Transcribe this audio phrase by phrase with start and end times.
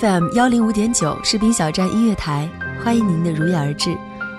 [0.00, 2.48] ，FM 幺零五点九士兵小站音乐台，
[2.84, 3.96] 欢迎您的如约而至，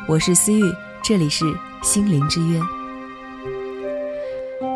[0.07, 0.63] 我是思玉，
[1.03, 1.43] 这里是
[1.83, 2.59] 心灵之约。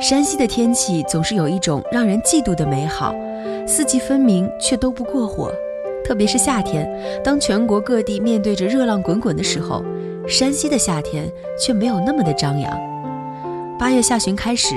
[0.02, 3.16] 山西的天气总是有一种让人嫉妒的美好，
[3.66, 5.50] 四季分明却都不过火。
[6.04, 6.90] 特别是夏天，
[7.24, 9.86] 当全国各地面对着热浪滚滚的时候，
[10.28, 12.78] 山西的夏天却没有那么的张扬。
[13.80, 14.76] 八月下旬开始，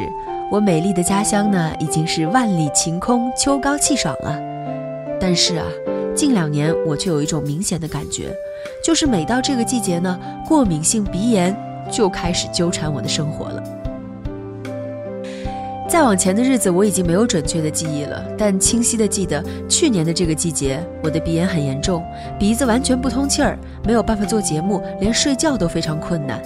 [0.53, 4.39] 我美丽的家乡呢已经是万里晴空、秋高气爽了。
[5.19, 5.65] 但是啊，
[6.17, 8.35] 近两年我却有一种明显的感觉，
[8.83, 11.55] 就是每到这个季节呢，过敏性鼻炎
[11.93, 13.63] 就开始纠缠我的生活了。
[15.89, 22.03] 再往前的日子我已经没有准确的记忆了，但清晰的记得去年的这个季节，我的鼻炎很严重，
[22.39, 26.43] 鼻子完全不通气儿，没有办法做节目，连睡觉都非常困难。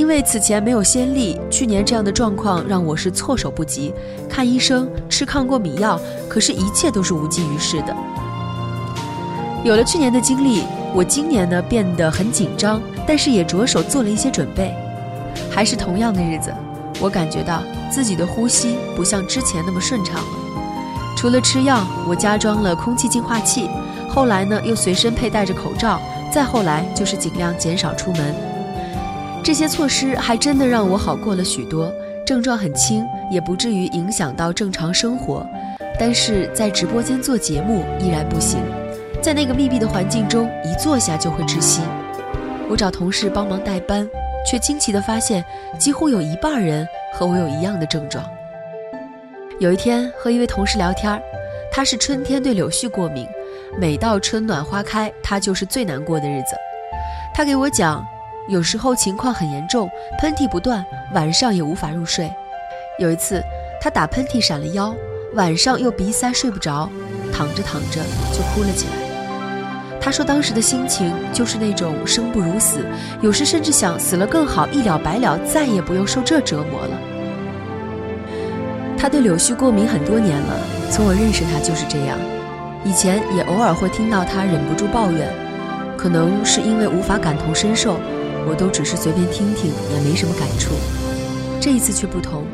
[0.00, 3.92] 因为此前没有先例，去年这样的状况让我是措手不及，
[4.30, 7.94] 看医生，吃抗过敏药，可是一切都是无济于事的。
[9.62, 10.62] 有了去年的经历，
[10.94, 14.74] 我今年呢变得很紧张，但是也着手做了一些准备，
[15.50, 16.50] 还是同样的日子。
[16.98, 20.30] 我感觉到自己的呼吸不像之前那么顺畅了。
[21.14, 23.68] 除了吃药，我加装了空气净化器，
[24.08, 26.00] 后来呢又随身佩戴着口罩，
[26.32, 28.34] 再后来就是尽量减少出门。
[29.42, 31.92] 这些措施还真的让我好过了许多，
[32.24, 35.46] 症状很轻，也不至于影响到正常生活。
[35.98, 38.60] 但是在直播间做节目依然不行，
[39.22, 41.82] 在那个密闭的环境中，一坐下就会窒息。
[42.68, 44.08] 我找同事帮忙代班。
[44.42, 45.44] 却惊奇地发现，
[45.78, 48.24] 几乎有一半人和我有一样的症状。
[49.58, 51.20] 有一天和一位同事聊天，
[51.70, 53.28] 他是春天对柳絮过敏，
[53.78, 56.56] 每到春暖花开，他就是最难过的日子。
[57.34, 58.02] 他给我讲，
[58.50, 59.88] 有时候情况很严重，
[60.18, 60.84] 喷嚏不断，
[61.14, 62.28] 晚上也无法入睡。
[62.98, 63.40] 有一次，
[63.80, 64.92] 他打喷嚏闪了腰，
[65.34, 66.90] 晚上又鼻塞睡不着，
[67.32, 68.02] 躺着躺着
[68.32, 68.92] 就哭了起来。
[70.00, 72.84] 他说：“当时的心情就是那种生不如死，
[73.20, 76.98] 有时甚至想死了更好，一了百了，再也不用受这折磨了。”
[78.98, 80.56] 他对柳絮过敏很多年了，
[80.90, 82.18] 从我认识他就是这样。
[82.84, 85.32] 以前也偶尔会听到他忍不住抱怨，
[85.96, 88.00] 可能是因为无法感同身受，
[88.48, 90.72] 我都只是随便听听，也没什么感触。
[91.60, 92.44] 这一次却不同，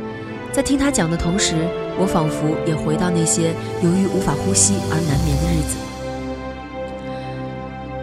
[0.53, 5.77] 在听他讲的同时，我仿佛也回到那些由于无法呼吸而难眠的日子。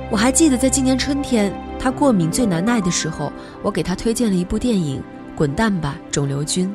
[0.10, 5.02] 我还记得，在今年春天，他过敏最难耐的时候，我给他推荐了一部电影
[5.38, 6.68] 《滚蛋吧，肿瘤君》。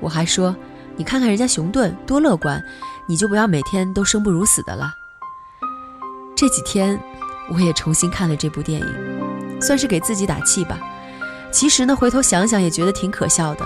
[0.00, 0.56] 我还说
[0.96, 2.62] ：“你看看人家熊顿多乐观，
[3.06, 4.90] 你就不要每天都生不如死的了。”
[6.34, 6.98] 这几天，
[7.50, 8.86] 我也重新看了这部电影，
[9.60, 10.78] 算是给自己打气吧。
[11.52, 13.64] 其实呢，回头想想也觉得挺可笑的。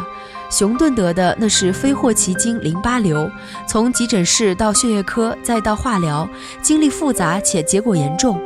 [0.50, 3.28] 熊顿得的那是非霍奇金淋巴瘤，
[3.68, 6.28] 从急诊室到血液科再到化疗，
[6.60, 8.40] 经历复杂且结果严重。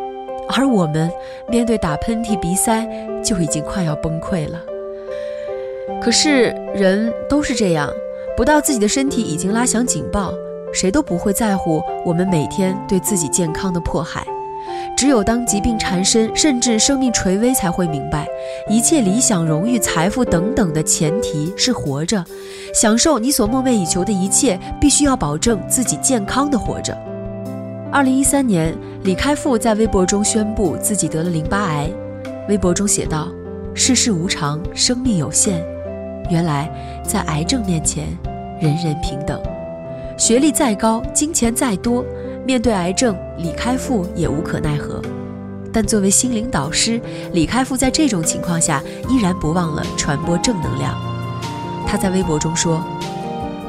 [0.48, 1.10] 而我们
[1.48, 2.86] 面对打喷嚏、鼻塞，
[3.24, 4.60] 就已经快要崩溃了。
[6.02, 7.90] 可是人都是这样，
[8.36, 10.32] 不到自己的身体已经拉响警报，
[10.72, 14.26] 谁都不会在乎我们每天对自己健康的迫害。
[14.96, 18.26] 只有当疾病缠身，甚至生命垂危，才会明白，
[18.68, 22.24] 一切理想、荣誉、财富等等的前提是活着，
[22.72, 26.96] 享受你所梦寐以求的一切，必须要保证自己健康的活着。
[27.92, 31.88] 二零一三年，李开复在微博中宣布自己得了淋巴癌。
[32.48, 33.28] 微博中写道
[33.74, 35.64] ：“世事无常，生命有限。
[36.30, 36.70] 原来，
[37.04, 38.06] 在癌症面前，
[38.60, 39.40] 人人平等。
[40.16, 42.04] 学历再高，金钱再多，
[42.44, 45.00] 面对癌症，李开复也无可奈何。
[45.72, 47.00] 但作为心灵导师，
[47.32, 50.94] 李开复在这种情况下依然不忘了传播正能量。
[51.86, 52.84] 他在微博中说：“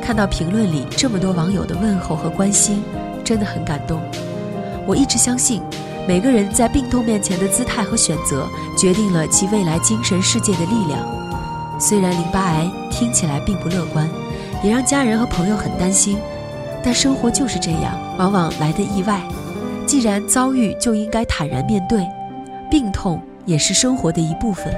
[0.03, 2.83] 看到评论里这么多网友的问候和关心，
[3.23, 4.01] 真的很感动。
[4.85, 5.61] 我一直相信，
[6.05, 8.47] 每个人在病痛面前的姿态和选择，
[8.77, 10.99] 决定了其未来精神世界的力量。
[11.79, 14.07] 虽然淋巴癌听起来并不乐观，
[14.61, 16.17] 也让家人和朋友很担心，
[16.85, 19.19] 但生活就是这样，往往来的意外。”
[19.87, 22.07] 既然遭遇，就应该坦然面对，
[22.71, 24.73] 病痛也是生活的一部分。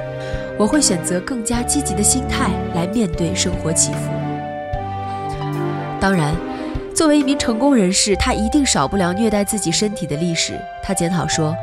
[0.58, 4.00] 我会选择更加积极的心态来面对生活起伏。
[6.00, 6.36] 当然，
[6.94, 10.60] 作为一名成功人士，他一定少不了虐待自己身体的历史。
[10.84, 11.56] 他检讨说，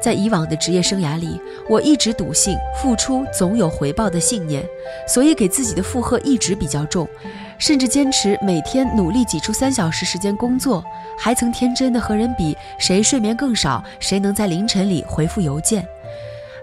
[0.00, 4.62] 在以往的职业生涯里，我一直笃信付出总有回报的信念，
[5.06, 7.08] 所以给自己的负荷一直比较重。
[7.60, 10.82] 甚至坚持每天努力挤出三小时时间工作，
[11.16, 15.86] 还曾天真的和人比谁睡眠更少，谁能在凌晨里回复邮件，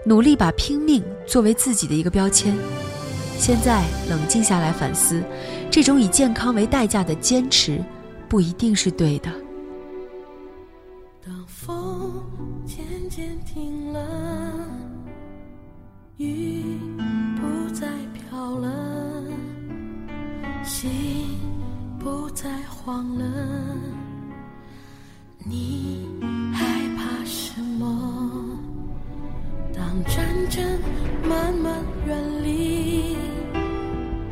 [0.04, 2.54] 努力把拼命作为自己的一个标签。
[3.38, 5.22] 现在冷静下来反思，
[5.70, 7.80] 这种以健康为代价的坚持，
[8.28, 9.30] 不一定是对的。
[22.88, 23.22] 再慌了，
[25.44, 26.08] 你
[26.54, 26.64] 害
[26.96, 27.86] 怕什么？
[29.76, 30.64] 当战争
[31.28, 33.14] 慢慢远离，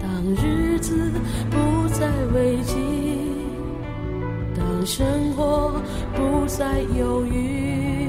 [0.00, 0.10] 当
[0.42, 1.12] 日子
[1.50, 2.78] 不再危机，
[4.56, 5.78] 当生活
[6.14, 8.08] 不再犹豫，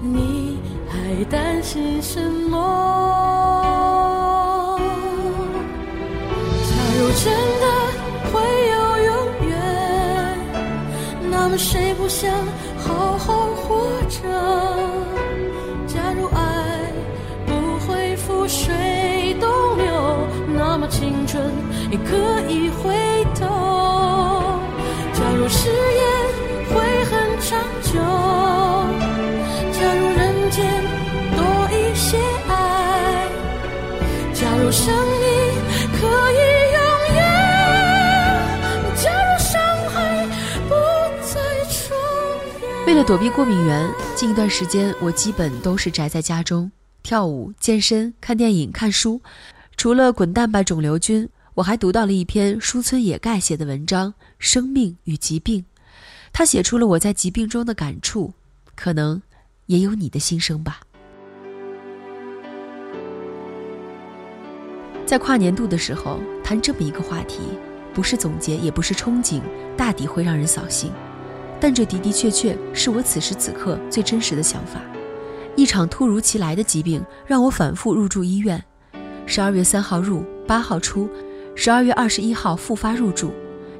[0.00, 2.41] 你还担心什么？
[12.02, 12.28] 不想
[12.78, 14.18] 好好活着？
[15.86, 16.92] 假如爱
[17.46, 17.52] 不
[17.86, 19.86] 会覆水东流，
[20.48, 21.40] 那么青春
[21.92, 22.16] 也可
[22.50, 22.92] 以回
[23.38, 23.46] 头。
[25.12, 26.04] 假如誓言
[26.70, 27.92] 会很长久，
[29.70, 30.66] 假如人间
[31.36, 31.40] 多
[31.70, 33.28] 一些爱，
[34.34, 35.41] 假如生命
[42.92, 46.70] 为了躲避过敏源，近一段时间我基本都是宅在家中
[47.02, 49.18] 跳舞、健身、看电影、看书。
[49.78, 55.60] 除了滚蛋吧肿瘤君，我还读到了一篇书村野盖写的文章《生命与疾病》，
[56.34, 58.34] 他写出了我在疾病中的感触，
[58.74, 59.22] 可能
[59.64, 60.80] 也有你的心声吧。
[65.06, 67.38] 在跨年度的时候谈这么一个话题，
[67.94, 69.40] 不是总结，也不是憧憬，
[69.78, 70.92] 大抵会让人扫兴。
[71.62, 74.82] 但这的的确确是我此时此刻最真实的想法。
[75.54, 78.60] 一场突如其来的疾病让我反复入住医院，
[79.26, 81.08] 十二月三号入，八号出，
[81.54, 83.30] 十二月二十一号复发入住，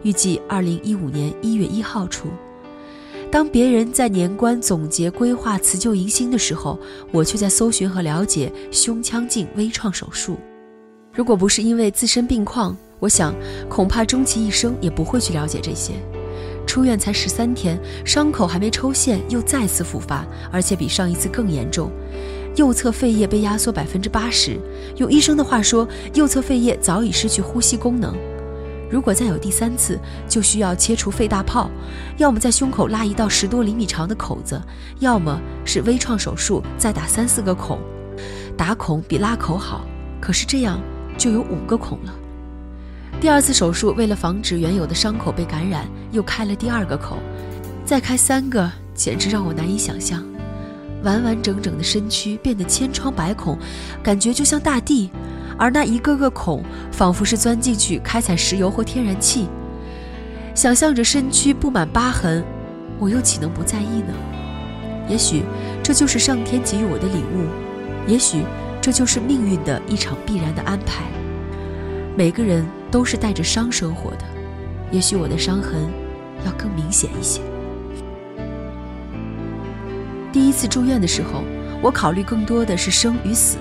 [0.05, 2.29] 预计二零一五年一月一号出。
[3.33, 6.79] 当别人在年关总结规划辞旧迎新的时候，
[7.11, 10.37] 我却在搜寻和了解胸腔镜微创手术。
[11.13, 13.35] 如果不是因为自身病况，我想
[13.69, 15.95] 恐怕终其一生也不会去了解这些。
[16.73, 21.91] 出院才十三天，伤口还没抽线，又再次复发，而且比上一次更严重。
[22.57, 24.59] 右侧肺叶被压缩百分之八十，
[24.97, 28.17] 用医生的话说，右侧肺叶早已失去呼吸功能。
[28.91, 31.69] 如果再有第三次，就需要切除肺大泡，
[32.17, 34.59] 要么在胸口拉一道十多厘米长的口子，
[34.99, 37.79] 要么是微创手术再打三四个孔。
[38.57, 39.85] 打孔比拉口好，
[40.19, 40.81] 可是这样
[41.19, 42.15] 就有五个孔了。
[43.23, 47.19] 第二次手术，为了防止原有的伤口被感染，又开了第二个口，
[47.85, 50.21] 再开三个，简直让我难以想象。
[51.05, 53.57] 完完整整的身躯变得千疮百孔，
[54.03, 55.09] 感觉就像大地，
[55.57, 59.47] 而那一个个孔，仿佛是钻进去开采石油或天然气。
[60.53, 62.43] 想象着身躯布满疤痕，
[62.99, 64.13] 我又岂能不在意呢？
[65.09, 65.45] 也许
[65.81, 67.47] 这就是上天给予我的礼物，
[68.11, 68.43] 也许
[68.81, 71.05] 这就是命运的一场必然的安排。
[72.17, 74.25] 每个人都是带着伤生活的，
[74.91, 75.91] 也许我的伤痕
[76.45, 77.41] 要更明显一些。
[80.31, 81.43] 第一次住院的时候，
[81.83, 83.57] 我考虑更多的是生与死。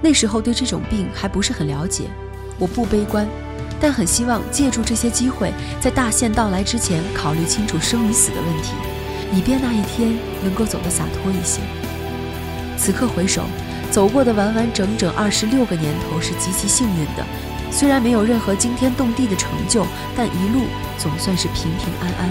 [0.00, 2.04] 那时候对这种病还不是很了解，
[2.58, 3.26] 我不悲观，
[3.80, 8.72] 但很希望借助这些机会，在大限到来之前考虑清楚生与死的问题，
[9.32, 11.60] 以便那一天能够走得洒脱一些。
[12.76, 13.42] 此刻回首，
[13.90, 17.24] 走过的完完整整二十六个年头是极其幸运的。
[17.72, 20.66] 虽然没有任何惊天动地的成就，但一路
[20.98, 22.30] 总算是平平安安。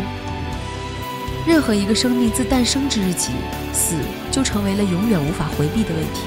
[1.45, 3.31] 任何一个生命自诞生之日起，
[3.74, 3.95] 死
[4.31, 6.21] 就成为了永远无法回避的问题。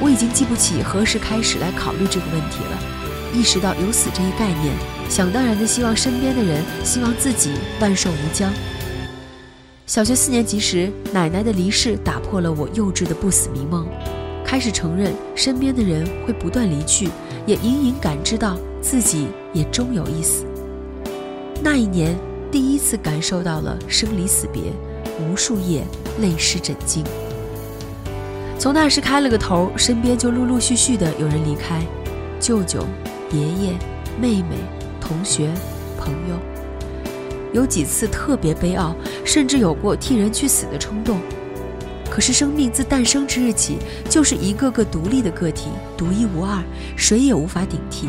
[0.00, 2.78] 我已经记不起何时开始来考虑这个问题了。
[3.32, 4.74] 意识到有死这一概念，
[5.08, 8.52] 想当然的希望身边的人，希望自己万寿无疆。
[9.86, 13.86] 小学四年级时，奶奶的离世打破了我幼稚的不死迷梦，
[14.44, 17.08] 开始承认身边的人会不断离去，
[17.46, 20.44] 也隐隐感知到自己也终有一死。
[21.62, 22.16] 那一年，
[22.50, 24.62] 第一次感受到了生离死别，
[25.20, 25.84] 无数夜
[26.20, 27.04] 泪湿枕巾。
[28.58, 31.82] 从那时开了个头，身边就陆陆续续的有人离开，
[32.40, 32.84] 舅舅、
[33.30, 33.72] 爷爷、
[34.20, 34.56] 妹妹、
[35.00, 35.50] 同学、
[35.98, 36.36] 朋友，
[37.52, 41.18] 有几次特别悲傲，甚至有过替人去死的冲动。
[42.14, 43.78] 可是生命自诞生之日起，
[44.08, 46.62] 就是一个个独立的个体，独一无二，
[46.94, 48.08] 谁也无法顶替。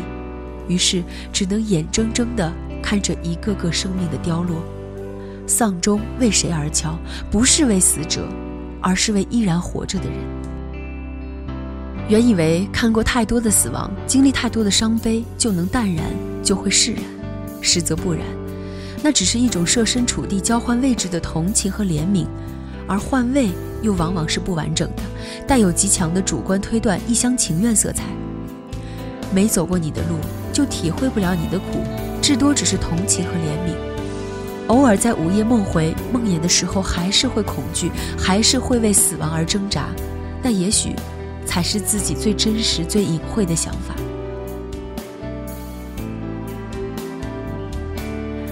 [0.68, 2.52] 于是只能眼睁睁地。
[2.80, 4.62] 看着一个个生命的凋落，
[5.44, 6.96] 丧钟为谁而敲？
[7.32, 8.24] 不是为死者，
[8.80, 10.16] 而是为依然活着的人。
[12.08, 16.04] 原以为看过太多的死亡，经历太多的伤悲，就能淡然，
[16.44, 17.02] 就会释然，
[17.60, 18.22] 实则不然。
[19.02, 22.24] 那只是一种设身处地、交换位置的同情和怜悯，
[22.86, 23.48] 而换位
[23.82, 25.02] 又往往是不完整的，
[25.46, 28.04] 带有极强的主观推断、一厢情愿色彩。
[29.34, 30.16] 没走过你的路，
[30.52, 31.82] 就体会不了你的苦。
[32.22, 33.76] 至多只是同情和怜悯，
[34.68, 39.88] 偶尔在午夜梦回、梦魇的时候，还是会恐惧，还是会为死亡而挣扎。
[40.42, 40.94] 那也许，
[41.44, 43.94] 才是自己最真实、最隐晦的想法。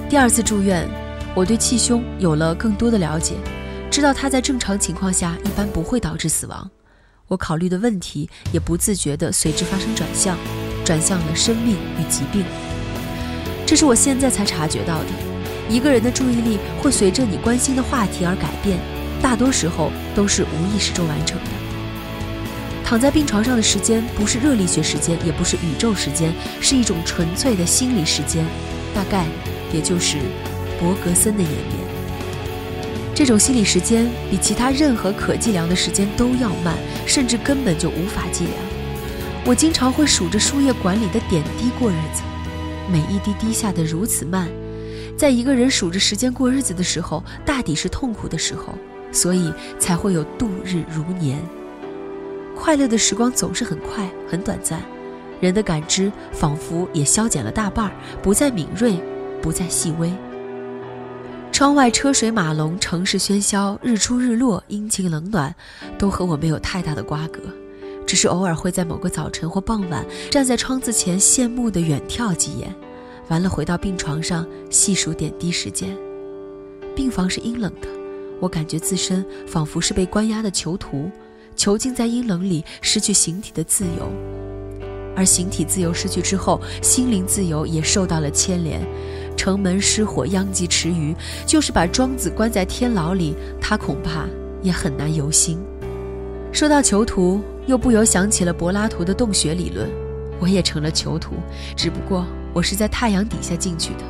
[0.09, 0.88] 第二次住院，
[1.35, 3.35] 我对气胸有了更多的了解，
[3.95, 6.69] 知道它在正常情况下一般不会导致死亡。
[7.29, 10.37] 我考虑的问题也不自觉地随之发生转向，
[10.85, 12.45] 转向了生命与疾病。
[13.65, 15.11] 这是我现在才察觉到的，
[15.71, 18.81] 一个人的注意力会随着你关心的话题而改变，
[19.23, 21.51] 大多时候都是无意识中完成的。
[22.85, 28.45] 躺在病床上的时间不是热力学时间，也不是宇宙时间，是一种纯粹的心理时间，
[28.93, 29.25] 大概
[29.73, 30.19] 也就是
[30.81, 31.84] 伯格森的演变。
[33.14, 38.56] 这种心理时间比其他任何可计量的时间都要慢，甚至根本就无法计量。
[39.47, 42.23] 我经常会数着输液管里的点滴过日子。
[42.90, 44.49] 每一滴滴下的如此慢，
[45.16, 48.75] 在一个人数着时间过日子的时候，大抵是痛苦的时候，
[49.12, 51.38] 所以才会有度日如年。
[52.56, 54.83] 快乐的时光总是很快很短暂，
[55.40, 57.92] 人的感知仿佛也消减了大半，
[58.23, 58.99] 不再敏锐，
[59.40, 60.12] 不再细微。
[61.54, 65.54] 窗外车水马龙，城市喧嚣，日出日落，阴晴冷暖，
[65.96, 67.40] 都和我没有太大的瓜葛。
[68.04, 72.75] 只是偶尔会在某个早晨或傍晚，站在窗子前羡慕的远眺几眼，
[73.28, 75.96] 完了回到病床上细数点滴时间。
[76.96, 77.87] 病房是阴冷的，
[78.40, 81.08] 我感觉自身仿佛是被关押的囚徒，
[81.54, 84.11] 囚禁在阴冷里，失去形体的自由。
[85.16, 88.84] 而形体自由失去之后，心灵自由也受到了牵连。
[89.37, 91.14] 城门失火，殃及池鱼，
[91.47, 94.26] 就是把庄子关在天牢里，他恐怕
[94.62, 95.59] 也很难游心。
[96.53, 97.41] 说到囚徒。
[97.67, 99.88] 又不由想起了柏拉图的洞穴理论，
[100.38, 101.37] 我也成了囚徒，
[101.75, 104.00] 只不过我是在太阳底下进去的。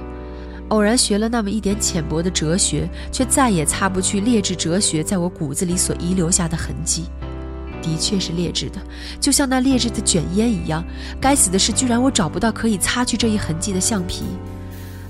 [0.70, 7.04] 偶然学了那么一点浅薄的哲学，却再也擦不去劣质哲学在我骨子里所遗留下的痕迹。
[7.80, 8.80] 的确是劣质的，
[9.20, 10.84] 就像那劣质的卷烟一样。
[11.20, 14.24] 该死的是，居然我找不到可以擦去这一痕迹的橡皮。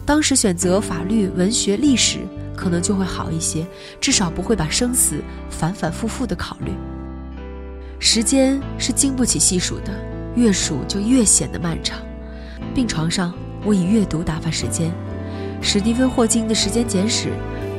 [0.07, 2.19] 当时选择法律、文学、历史，
[2.55, 3.67] 可能就会好一些，
[4.01, 6.73] 至少不会把生死反反复复的考虑。
[7.99, 9.93] 时间是经不起细数的，
[10.37, 11.99] 越数就越显得漫长。
[12.75, 13.33] 病床上，
[13.65, 14.93] 我以阅读打发时间。
[15.63, 17.29] 史蒂芬·霍金的《时间简史》，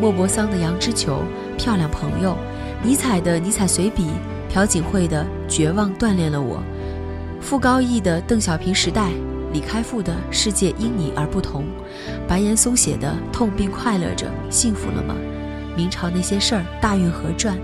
[0.01, 1.21] 莫泊桑的《羊脂球》，
[1.59, 2.35] 漂亮朋友，
[2.81, 4.05] 尼采的《尼采随笔》，
[4.51, 6.57] 朴槿惠的《绝望锻炼了我》，
[7.39, 9.09] 傅高义的《邓小平时代》，
[9.55, 11.63] 李开复的《世界因你而不同》，
[12.27, 15.15] 白岩松写的《痛并快乐着，幸福了吗》，
[15.77, 17.55] 明朝那些事儿，《大运河传》。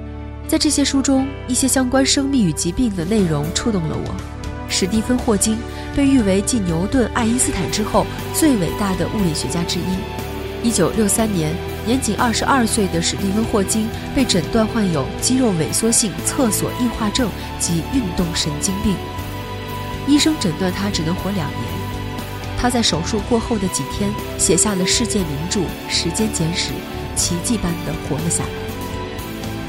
[0.48, 4.15] 在这些书中，一些相关生命与疾病的内容触动了我。
[4.69, 5.57] 史蒂芬·霍金
[5.93, 10.71] 被誉为继牛顿、爱因斯坦之后最伟大的物理学家之一。
[10.71, 11.53] 1963年，
[11.86, 17.29] 年仅22岁的史蒂芬·霍金被诊断患有肌肉萎缩性侧索硬化症
[17.60, 18.95] 及运动神经病，
[20.07, 21.81] 医生诊断他只能活两年。
[22.62, 26.70] 他在手术过后的几天写下了世界名著《时间简史》，
[27.15, 28.50] 奇迹般的活了下来。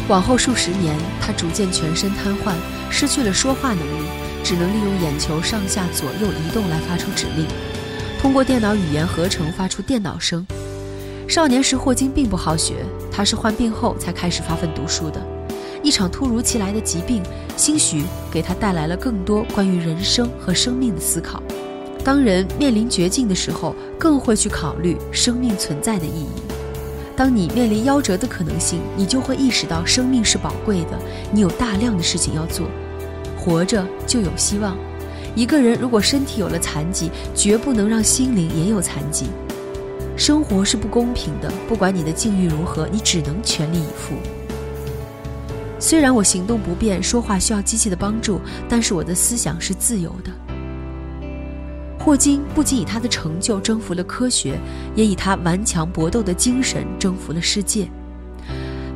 [0.08, 2.52] 往后数十年，他逐渐全身瘫痪，
[2.90, 4.04] 失去了说话能力，
[4.44, 7.46] 只能利用眼球上下左右移动来发出指令，
[8.20, 10.46] 通过电脑语言合成发出电脑声。
[11.26, 15.18] 少年时霍金并不好学，他是患病后才开始发奋读书的。
[15.82, 17.22] 一场突如其来的疾病，
[17.56, 21.42] 兴许给他带来了更多关于人生和生命的思考。
[22.04, 26.28] 当人面临绝境的时候，更会去考虑生命存在的意义。
[27.14, 30.98] 当你面临夭折的可能性，你就会意识到生命是宝贵的，
[31.30, 32.66] 你有大量的事情要做，
[33.38, 34.76] 活着就有希望。
[35.36, 39.26] 一个人如果身体有了残疾，绝不能让心灵也有残疾。
[40.16, 44.14] 生活是不公平的，不管你的境遇如何，你只能全力以赴。
[45.78, 50.51] 虽然我行动不便，说话需要机器的帮助，但是我的思想是自由的。
[52.04, 54.58] 霍金不仅以他的成就征服了科学，
[54.96, 57.88] 也以他顽强搏斗的精神征服了世界。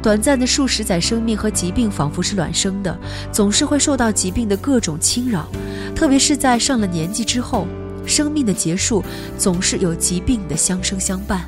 [0.02, 2.98] 短暂的数十载生命和疾病仿佛是卵生的，
[3.30, 5.48] 总是会受到疾病的各种侵扰，
[5.94, 7.68] 特别是在上了年纪之后，
[8.04, 9.04] 生命的结束
[9.38, 11.44] 总是有疾病的相生相伴。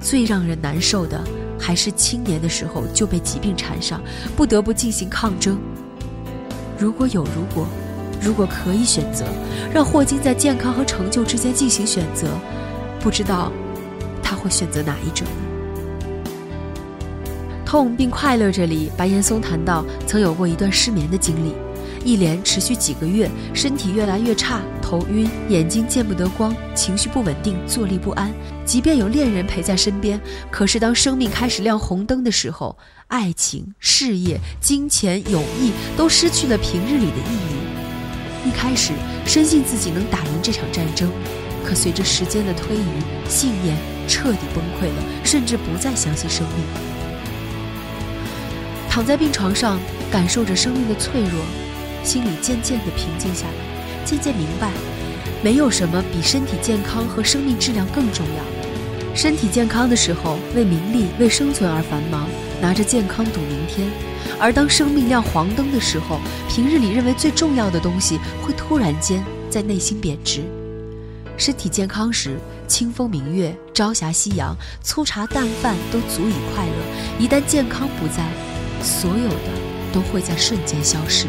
[0.00, 1.20] 最让人难受的。
[1.60, 4.00] 还是青年的时候就被疾病缠上，
[4.36, 5.58] 不得不进行抗争。
[6.78, 7.66] 如果有如果，
[8.20, 9.24] 如果可以选择，
[9.72, 12.28] 让霍金在健康和成就之间进行选择，
[13.00, 13.52] 不知道
[14.22, 15.26] 他会选择哪一种。
[17.64, 21.54] 痛并快乐这里，白岩松谈到曾有过一段失眠的经历。
[22.04, 28.32] 一连持续几个月，身体越来越差，头晕，眼睛见不得光，情绪不稳定，坐立不安。
[28.64, 30.18] 即便有恋人陪在身边，
[30.50, 37.77] 可是当生命开始亮红灯的时候，爱情、事业、金钱、友谊都失去了平日里的意义。
[38.48, 38.94] 一开始
[39.26, 41.10] 深信自己能打赢这场战争，
[41.66, 43.76] 可随着时间的推移，信念
[44.08, 46.64] 彻底崩溃了，甚至不再相信生命。
[48.88, 49.78] 躺在病床上，
[50.10, 51.44] 感受着生命的脆弱。
[52.02, 54.70] 心里渐渐地平静下来，渐渐明白，
[55.42, 59.14] 没有什么比身体健康和生命质量更重要。
[59.14, 62.26] 身体健康的时候，为名利、为生存而繁忙，
[62.60, 63.88] 拿着健康赌明天；
[64.40, 70.42] 而当生命亮黄灯的时候，平日里认为最重要的东西，会突然间在内心贬值。
[71.36, 78.26] 身体健康时，清风明月、朝霞夕阳、粗茶淡饭都足以快乐；一旦健康不在，
[78.82, 79.50] 所有的
[79.92, 81.26] 都会在瞬间消失。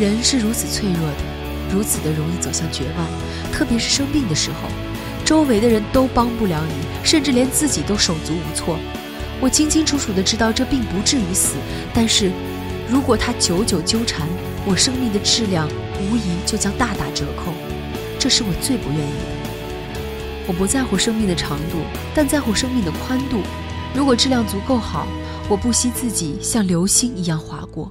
[0.00, 1.16] 人是如此脆弱的，
[1.72, 3.06] 如此的容易走向绝望，
[3.52, 4.68] 特别是生病的时候，
[5.24, 8.76] 周围的人都帮不了你，甚至连自己都手足无措。
[9.42, 11.56] 我清清楚楚的知道这并不至于死，
[11.92, 12.30] 但是，
[12.88, 14.28] 如果他久久纠缠，
[14.64, 17.52] 我生命的质量无疑就将大打折扣。
[18.20, 20.46] 这是我最不愿意的。
[20.46, 21.78] 我不在乎生命的长度，
[22.14, 23.40] 但在乎生命的宽度。
[23.92, 25.08] 如果质量足够好，
[25.48, 27.90] 我不惜自己像流星一样划过。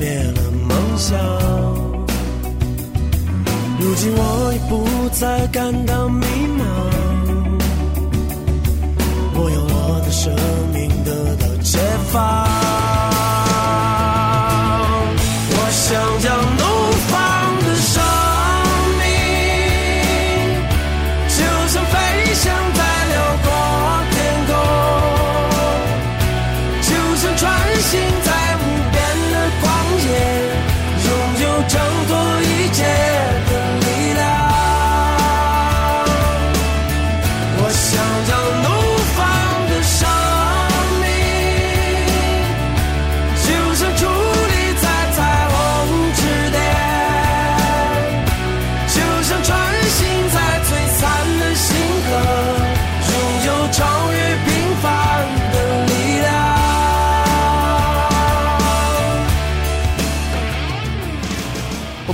[0.00, 1.18] 灭了梦想，
[3.78, 6.24] 如今我已不再感到迷
[6.58, 6.62] 茫，
[9.34, 10.32] 我用我的生
[10.72, 11.78] 命得到解
[12.10, 12.49] 放。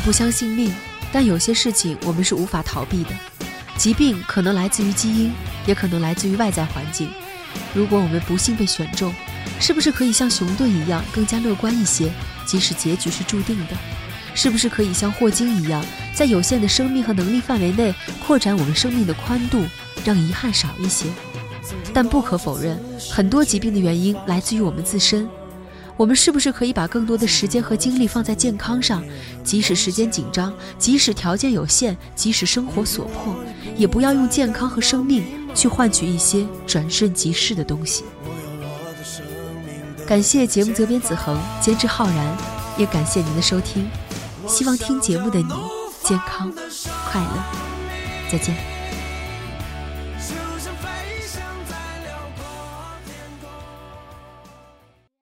[0.07, 0.73] 不相信命，
[1.11, 3.11] 但有些事情我们是无法逃避的。
[3.77, 5.33] 疾病可能来自于基因，
[5.67, 7.11] 也可能来自于外在环境。
[7.75, 9.13] 如果我们不幸被选中，
[9.59, 12.09] 是不是可以像熊顿一样更加乐观一些，
[12.47, 13.77] 即使结局是注定的？
[14.33, 17.93] 是不是可以像霍金一样，在有限的生命和能力范围内
[18.25, 19.65] 扩展我们生命的宽度，
[20.05, 21.07] 让遗憾少一些？
[21.93, 25.29] 但不可否认，很多疾病的原因来自于我们自身。
[25.97, 29.03] 我们是不是可以把更多的时间和精力放在健康上？
[29.43, 33.35] 即使时间紧张，即使条件有限，即使生活所迫，
[33.77, 38.05] 也不要用健康和生命去换取一些转瞬即逝的东西。
[40.07, 42.37] 感谢节目责编子恒，监制浩然，
[42.77, 43.89] 也感谢您的收听。
[44.47, 45.53] 希望听节目的你
[46.05, 46.53] 健康
[47.11, 47.45] 快乐，
[48.31, 48.76] 再见。